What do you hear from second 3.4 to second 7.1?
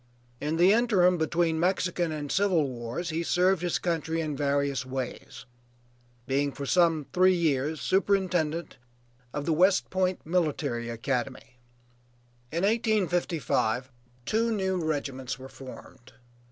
his country in various ways, being for some